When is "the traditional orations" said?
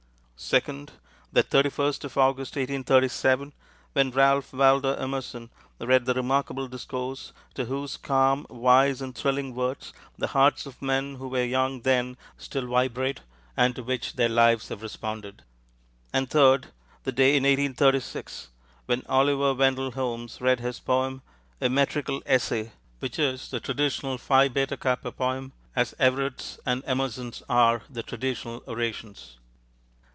27.87-29.37